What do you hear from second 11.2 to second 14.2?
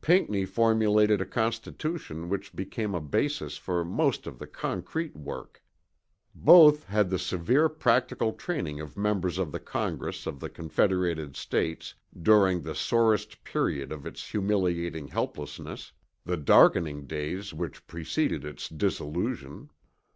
States during the sorest period of